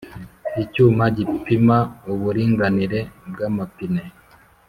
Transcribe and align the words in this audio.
Icyuma 0.63 1.03
gipima 1.15 1.77
uburinganire 2.11 2.99
bw’amapine. 3.29 4.03